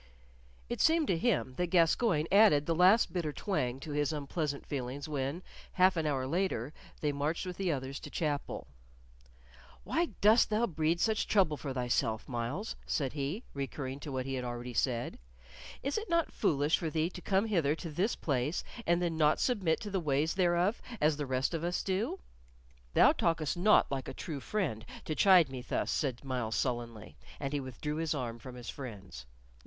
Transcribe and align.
It 0.67 0.81
seemed 0.81 1.05
to 1.09 1.15
him 1.19 1.53
that 1.57 1.67
Gascoyne 1.69 2.25
added 2.31 2.65
the 2.65 2.73
last 2.73 3.13
bitter 3.13 3.31
twang 3.31 3.79
to 3.81 3.91
his 3.91 4.11
unpleasant 4.11 4.65
feelings 4.65 5.07
when, 5.07 5.43
half 5.73 5.95
an 5.95 6.07
hour 6.07 6.25
later, 6.25 6.73
they 7.01 7.11
marched 7.11 7.45
with 7.45 7.57
the 7.57 7.71
others 7.71 7.99
to 7.99 8.09
chapel. 8.09 8.65
"Why 9.83 10.07
dost 10.19 10.49
thou 10.49 10.65
breed 10.65 10.99
such 10.99 11.27
trouble 11.27 11.55
for 11.55 11.71
thyself, 11.71 12.27
Myles?" 12.27 12.75
said 12.87 13.13
he, 13.13 13.43
recurring 13.53 13.99
to 13.99 14.11
what 14.11 14.25
he 14.25 14.33
had 14.33 14.43
already 14.43 14.73
said. 14.73 15.19
"Is 15.83 15.99
it 15.99 16.09
not 16.09 16.31
foolish 16.31 16.79
for 16.79 16.89
thee 16.89 17.11
to 17.11 17.21
come 17.21 17.45
hither 17.45 17.75
to 17.75 17.91
this 17.91 18.15
place, 18.15 18.63
and 18.87 19.03
then 19.03 19.17
not 19.17 19.39
submit 19.39 19.79
to 19.81 19.91
the 19.91 19.99
ways 19.99 20.33
thereof, 20.33 20.81
as 20.99 21.17
the 21.17 21.27
rest 21.27 21.53
of 21.53 21.63
us 21.63 21.83
do?" 21.83 22.17
"Thou 22.95 23.11
talkest 23.11 23.55
not 23.55 23.91
like 23.91 24.07
a 24.07 24.15
true 24.15 24.39
friend 24.39 24.83
to 25.05 25.13
chide 25.13 25.49
me 25.49 25.61
thus," 25.61 25.91
said 25.91 26.23
Myles, 26.23 26.55
sullenly; 26.55 27.17
and 27.39 27.53
he 27.53 27.59
withdrew 27.59 27.97
his 27.97 28.15
arm 28.15 28.39
from 28.39 28.55
his 28.55 28.67
friend's. 28.67 29.27